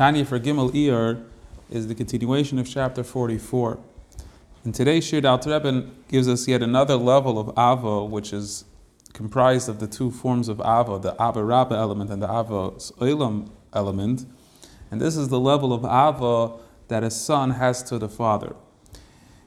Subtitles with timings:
[0.00, 1.22] Tanya for Gimel Iyar
[1.70, 3.78] is the continuation of chapter 44.
[4.64, 8.64] And today's Shir Al Rebbe gives us yet another level of Ava, which is
[9.12, 13.50] comprised of the two forms of Ava, the Ava Rabba element and the Ava Olam
[13.74, 14.24] element.
[14.90, 16.58] And this is the level of Ava
[16.88, 18.56] that a son has to the father.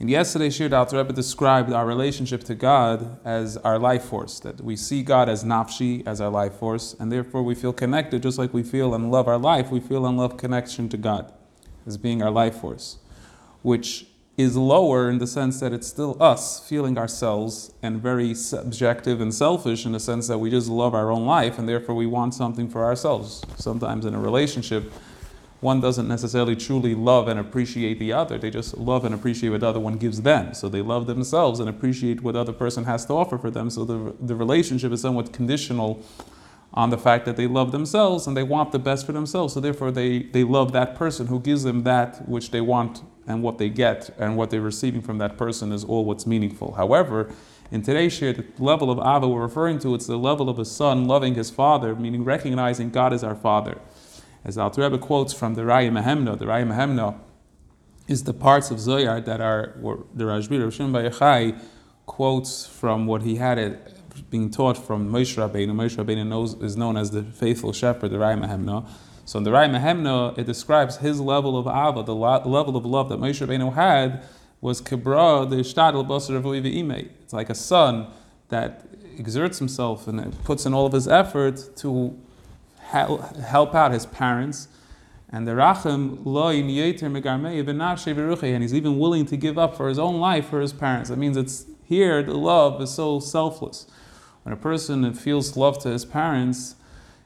[0.00, 4.60] In yesterday's Shir, the Rebbe described our relationship to God as our life force, that
[4.60, 8.38] we see God as nafshi, as our life force, and therefore we feel connected, just
[8.38, 11.32] like we feel and love our life, we feel and love connection to God
[11.84, 12.98] as being our life force,
[13.62, 19.20] which is lower in the sense that it's still us feeling ourselves and very subjective
[19.20, 22.06] and selfish in the sense that we just love our own life and therefore we
[22.06, 23.42] want something for ourselves.
[23.56, 24.92] Sometimes in a relationship,
[25.60, 28.38] one doesn't necessarily truly love and appreciate the other.
[28.38, 30.54] They just love and appreciate what the other one gives them.
[30.54, 33.68] So they love themselves and appreciate what the other person has to offer for them.
[33.68, 36.04] So the, the relationship is somewhat conditional
[36.72, 39.54] on the fact that they love themselves and they want the best for themselves.
[39.54, 43.42] So therefore they, they love that person who gives them that which they want and
[43.42, 46.74] what they get and what they're receiving from that person is all what's meaningful.
[46.74, 47.32] However,
[47.70, 50.64] in today's share, the level of Ava we're referring to, it's the level of a
[50.64, 53.78] son loving his father, meaning recognizing God as our father.
[54.48, 57.18] As Al Rebbe quotes from the Raya Mehemno, the Raya Mehemno
[58.06, 59.74] is the parts of Zohar that are,
[60.14, 61.60] the Rashbi Rav Shimon
[62.06, 65.72] quotes from what he had it being taught from Moshe Rabbeinu.
[65.72, 68.88] Moshe Rabbeinu knows, is known as the faithful shepherd, the Raya Mehemno.
[69.26, 73.10] So in the Raya Mehemno, it describes his level of Ava, the level of love
[73.10, 74.24] that Moshe Rabbeinu had
[74.62, 77.10] was Kibra, the Shtadl Basar Ime.
[77.20, 78.06] It's like a son
[78.48, 82.18] that exerts himself and puts in all of his effort to
[82.90, 84.68] help out his parents.
[85.30, 86.70] And the Rachim lo and
[88.62, 91.10] he's even willing to give up for his own life for his parents.
[91.10, 93.86] That means it's here the love is so selfless.
[94.42, 96.76] When a person feels love to his parents,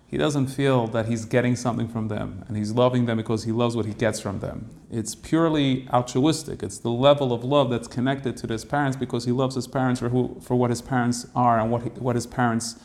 [0.07, 3.53] he doesn't feel that he's getting something from them and he's loving them because he
[3.53, 4.69] loves what he gets from them.
[4.91, 6.63] It's purely altruistic.
[6.63, 10.01] It's the level of love that's connected to his parents because he loves his parents
[10.01, 12.77] for, who, for what his parents are and what, he, what his parents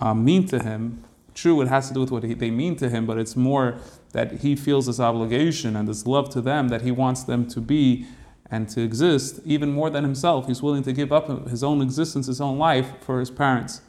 [0.00, 1.04] um, mean to him
[1.36, 3.76] True, it has to do with what he, they mean to him, but it's more
[4.12, 7.60] that he feels this obligation and this love to them that he wants them to
[7.60, 8.06] be
[8.50, 10.46] and to exist even more than himself.
[10.46, 13.82] He's willing to give up his own existence, his own life for his parents.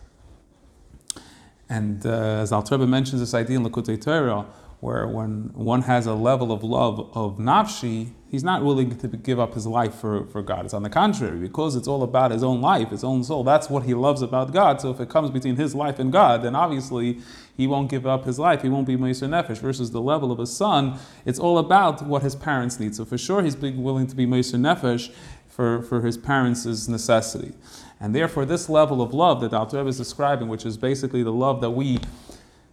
[1.69, 4.45] And uh, as Al Rebbe mentions this idea in Likutei Torah,
[4.79, 9.39] where when one has a level of love of nafshi, he's not willing to give
[9.39, 10.65] up his life for, for God.
[10.65, 13.43] It's on the contrary, because it's all about his own life, his own soul.
[13.43, 14.79] That's what he loves about God.
[14.79, 17.19] So if it comes between his life and God, then obviously
[17.55, 18.61] he won't give up his life.
[18.61, 19.57] He won't be Meiser Nefesh.
[19.57, 22.95] Versus the level of a son, it's all about what his parents need.
[22.95, 25.11] So for sure, he's being willing to be Meiser Nefesh
[25.47, 27.53] for, for his parents' necessity.
[27.99, 29.77] And therefore, this level of love that Dr.
[29.77, 31.97] Rebbe is describing, which is basically the love that we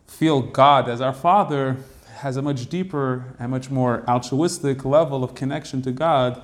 [0.07, 1.79] feel God as our Father,
[2.25, 6.41] has a much deeper and much more altruistic level of connection to God.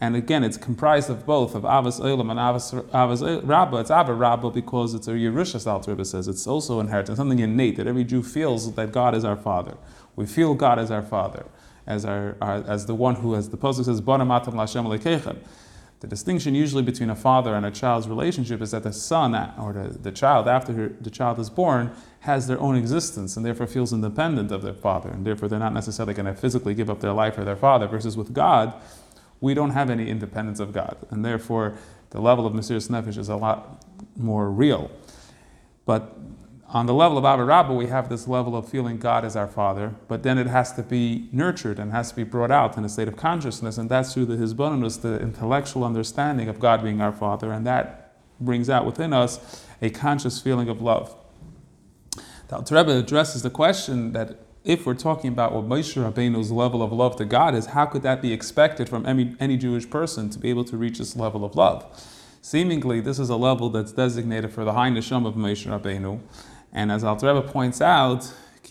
[0.00, 3.76] And again, it's comprised of both, of Avas Olam and Avas, Avas Rabba.
[3.76, 6.26] It's Ava Rabba because it's a Yerusha, Rebbe says.
[6.26, 9.76] It's also inherent, something innate that every Jew feels that God is our Father.
[10.16, 11.46] We feel God as our Father,
[11.86, 14.84] as, our, our as the one who, as the Pasuk says, Banim Atem LaShem
[16.00, 19.74] the distinction usually between a father and a child's relationship is that the son or
[19.74, 23.92] the, the child, after the child is born, has their own existence and therefore feels
[23.92, 27.12] independent of their father, and therefore they're not necessarily going to physically give up their
[27.12, 27.86] life for their father.
[27.86, 28.72] Versus with God,
[29.42, 31.76] we don't have any independence of God, and therefore
[32.10, 33.84] the level of Mesiris Nefesh is a lot
[34.16, 34.90] more real.
[35.84, 36.16] But
[36.72, 39.48] on the level of Abba Rabba, we have this level of feeling God as our
[39.48, 42.84] Father, but then it has to be nurtured and has to be brought out in
[42.84, 47.00] a state of consciousness, and that's through the Hizbonenus, the intellectual understanding of God being
[47.00, 51.16] our Father, and that brings out within us a conscious feeling of love.
[52.48, 56.92] The Rebbe addresses the question that if we're talking about what Moshe Rabbeinu's level of
[56.92, 60.38] love to God is, how could that be expected from any, any Jewish person to
[60.38, 61.84] be able to reach this level of love?
[62.42, 66.20] Seemingly, this is a level that's designated for the high neshama of Moshe Rabbeinu,
[66.72, 68.32] and as Alter Rebbe points out,
[68.62, 68.68] how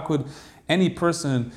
[0.00, 0.26] could
[0.68, 1.52] any person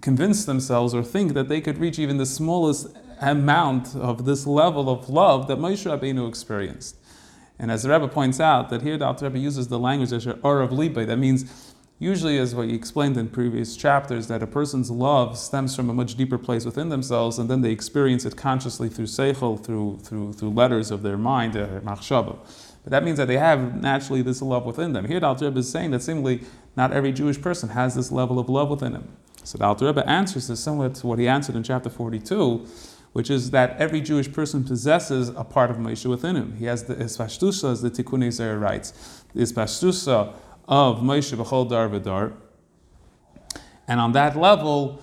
[0.00, 2.86] convince themselves or think that they could reach even the smallest
[3.20, 6.96] amount of this level of love that Moshe Rabbeinu experienced?
[7.58, 10.72] And as the Rebbe points out, that here the Alter Rebbe uses the language of
[10.72, 15.76] Liba, that means Usually, as what explained in previous chapters, that a person's love stems
[15.76, 19.62] from a much deeper place within themselves, and then they experience it consciously through seichel,
[19.62, 22.38] through through through letters of their mind, uh, machshava.
[22.82, 25.04] But that means that they have naturally this love within them.
[25.04, 26.40] Here, the Alter Rebbe is saying that seemingly
[26.74, 29.08] not every Jewish person has this level of love within him.
[29.44, 32.66] So the Alter Rebbe answers this similar to what he answered in chapter 42,
[33.12, 36.56] which is that every Jewish person possesses a part of Moshe within him.
[36.56, 40.32] He has the Ispashtusa, as the Tikkunei Zohar writes, the Ispashtusa
[40.70, 42.32] of Moshe B'chol Dor V'Dor.
[43.88, 45.02] And on that level,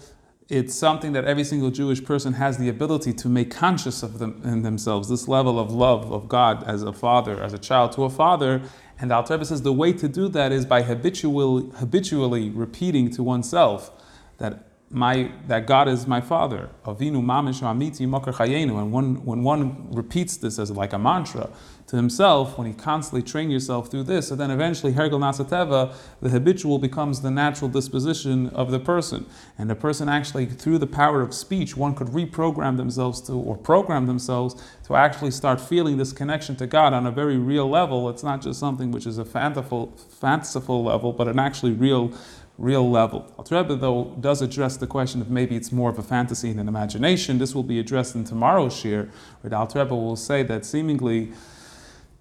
[0.50, 4.42] it's something that every single Jewish person has the ability to make conscious of them
[4.46, 8.06] in themselves, this level of love of God as a father, as a child to
[8.06, 8.62] a father.
[8.98, 13.24] And Al Rebbe says the way to do that is by habitually, habitually repeating to
[13.24, 13.92] oneself
[14.38, 16.70] that my that God is my Father.
[16.86, 18.80] Avinu mamish amiti makar chayenu.
[18.80, 21.50] And when, when one repeats this as like a mantra
[21.88, 26.30] to himself, when he constantly train yourself through this, so then eventually hergel nasateva, the
[26.30, 29.26] habitual becomes the natural disposition of the person.
[29.58, 33.56] And the person actually, through the power of speech, one could reprogram themselves to, or
[33.56, 38.10] program themselves to actually start feeling this connection to God on a very real level.
[38.10, 42.12] It's not just something which is a fanciful, fanciful level, but an actually real
[42.58, 43.32] real level.
[43.38, 46.60] Al Rebbe, though, does address the question of maybe it's more of a fantasy and
[46.60, 47.38] an imagination.
[47.38, 49.10] This will be addressed in tomorrow's shir,
[49.42, 51.34] where Al Rebbe will say that seemingly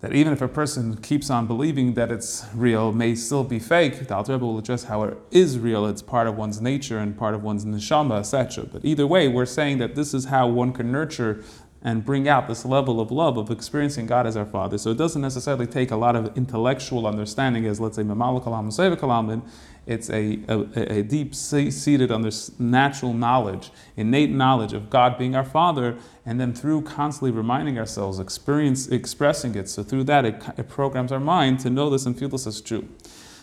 [0.01, 4.07] that even if a person keeps on believing that it's real, may still be fake,
[4.07, 7.17] the Alter Rebbe will address how it is real, it's part of one's nature and
[7.17, 8.65] part of one's neshama, etc.
[8.65, 11.43] But either way, we're saying that this is how one can nurture
[11.87, 14.77] and bring out this level of love of experiencing God as our Father.
[14.77, 18.67] So it doesn't necessarily take a lot of intellectual understanding as, let's say, Mamal Kalam
[18.99, 19.49] Kalam.
[19.87, 25.45] It's a, a, a deep seated under natural knowledge, innate knowledge of God being our
[25.45, 29.69] Father, and then through constantly reminding ourselves, experience, expressing it.
[29.69, 32.61] So through that, it, it programs our mind to know this and feel this as
[32.61, 32.89] true.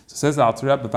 [0.07, 0.89] So it says the Alter Rebbe,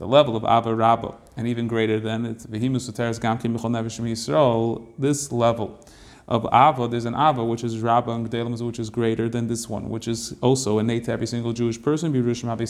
[0.00, 4.00] the level of Abba Rabba, and even greater than it's Vehimus Uteres Gamkim Bechol Nevish
[4.00, 5.78] Yisrael, this level
[6.26, 8.32] of Ava, there's an Ava which is Rabba and
[8.62, 12.12] which is greater than this one, which is also innate to every single Jewish person.
[12.12, 12.60] This is like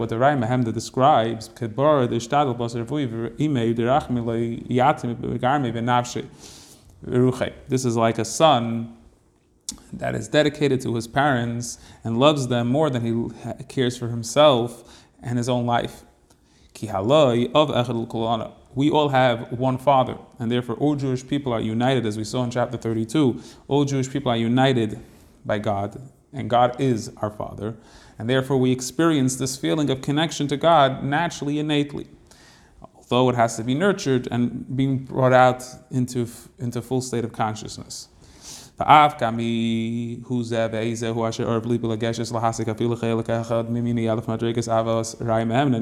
[0.00, 1.48] what the Raya Mehemno describes.
[7.68, 8.97] This is like a son
[9.92, 15.04] that is dedicated to his parents and loves them more than he cares for himself
[15.22, 16.04] and his own life.
[16.80, 16.90] We
[18.90, 22.50] all have one Father, and therefore all Jewish people are united, as we saw in
[22.50, 23.40] chapter 32.
[23.66, 25.00] All Jewish people are united
[25.44, 26.00] by God,
[26.32, 27.74] and God is our Father,
[28.18, 32.06] and therefore we experience this feeling of connection to God naturally, innately.
[32.94, 36.28] Although it has to be nurtured and being brought out into,
[36.58, 38.08] into full state of consciousness.
[38.80, 39.40] And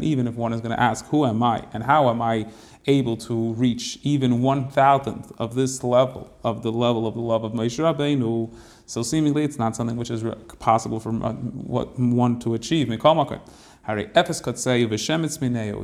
[0.04, 1.64] even if one is going to ask, who am I?
[1.74, 2.46] And how am I
[2.86, 7.44] able to reach even one thousandth of this level, of the level of the love
[7.44, 8.50] of Moshe Rabbeinu,
[8.86, 10.24] so seemingly it's not something which is
[10.58, 12.88] possible for uh, one to achieve.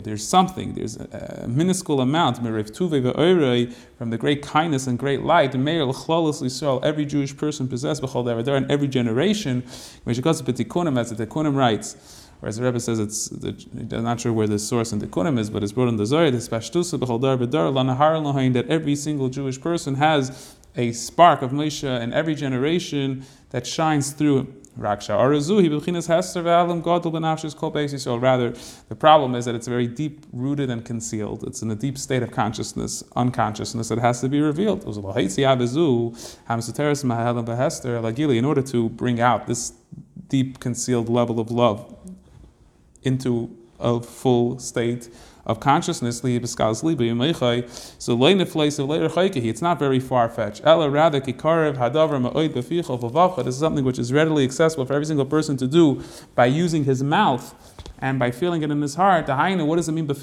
[0.03, 5.55] There's something, there's a, minuscule amount from the great kindness and great light.
[5.55, 9.63] Every Jewish person possessed and every generation,
[10.03, 10.53] which goes to
[10.99, 11.97] as the Tikkunim writes.
[12.41, 15.49] Whereas the Rebbe says it's, I'm not sure where the source in the Kunim is,
[15.49, 16.29] but it's brought in the Zohar,
[18.53, 24.11] that every single Jewish person has a spark of Moshe in every generation that shines
[24.11, 25.17] through Raksha.
[28.21, 28.51] Rather,
[28.89, 31.45] the problem is that it's very deep rooted and concealed.
[31.45, 34.85] It's in a deep state of consciousness, unconsciousness that has to be revealed.
[38.39, 39.73] In order to bring out this
[40.29, 41.95] deep concealed level of love
[43.03, 45.11] into a full state
[45.45, 46.55] of consciousness, so it's
[49.63, 50.63] not very far fetched.
[50.65, 50.75] This
[53.47, 56.03] is something which is readily accessible for every single person to do
[56.35, 57.55] by using his mouth
[57.99, 59.29] and by feeling it in his heart.
[59.29, 60.07] What does it mean?
[60.07, 60.23] This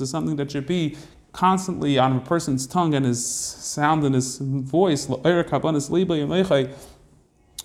[0.00, 0.96] is something that should be
[1.32, 5.08] constantly on a person's tongue and his sound in his voice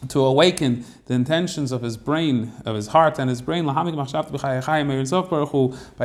[0.10, 3.74] to awaken the intentions of his brain, of his heart and his brain, by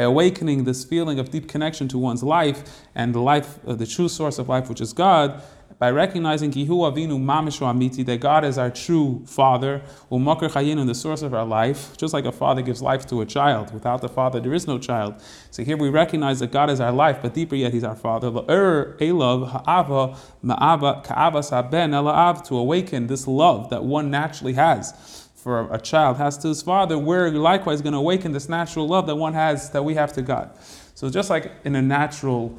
[0.01, 4.09] awakening this feeling of deep connection to one's life and the life, uh, the true
[4.09, 5.43] source of life, which is God,
[5.81, 9.81] by recognizing Kihu Avinu Mamishu Amiti, that God is our true Father,
[10.13, 13.27] Umakar Chayinu, the source of our life, just like a father gives life to a
[13.27, 13.73] child.
[13.73, 15.15] Without the father, there is no child.
[15.51, 18.31] So here we recognize that God is our life, but deeper yet, He's our Father.
[18.31, 25.73] Elav Ha'ava Ma'ava Ka'ava Saben Ela'av, to awaken this love that one naturally has for
[25.73, 29.17] a child has to his father, we're likewise going to awaken this natural love that
[29.17, 30.51] one has that we have to God.
[30.95, 32.55] So just like in a natural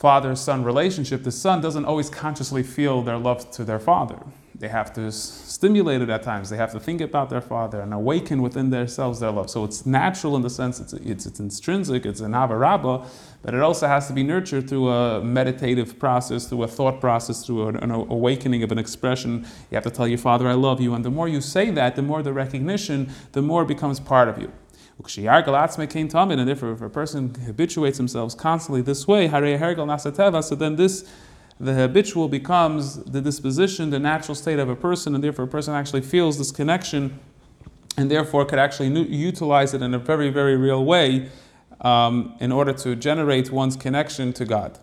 [0.00, 4.18] father son relationship, the son doesn't always consciously feel their love to their father.
[4.60, 6.50] they have to stimulate it at times.
[6.50, 9.48] They have to think about their father and awaken within themselves their love.
[9.48, 13.06] So it's natural in the sense it's, it's, it's intrinsic, it's an avarabba,
[13.42, 17.44] but it also has to be nurtured through a meditative process, through a thought process,
[17.44, 19.46] through an, an awakening of an expression.
[19.70, 20.94] You have to tell your father, I love you.
[20.94, 24.28] And the more you say that, the more the recognition, the more it becomes part
[24.28, 24.52] of you.
[25.02, 31.08] And if a person habituates themselves constantly this way, so then this
[31.60, 35.74] the habitual becomes the disposition, the natural state of a person, and therefore a person
[35.74, 37.20] actually feels this connection
[37.98, 41.28] and therefore could actually utilize it in a very, very real way
[41.82, 44.78] um, in order to generate one's connection to God.